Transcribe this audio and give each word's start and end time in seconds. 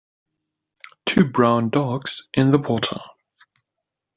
Two 1.05 1.25
brown 1.25 1.69
dogs 1.69 2.27
in 2.33 2.49
the 2.49 2.57
water. 2.57 3.01